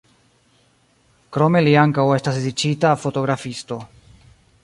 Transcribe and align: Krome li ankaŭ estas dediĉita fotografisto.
Krome 1.35 1.61
li 1.67 1.75
ankaŭ 1.81 2.07
estas 2.19 2.39
dediĉita 2.41 2.93
fotografisto. 3.05 3.81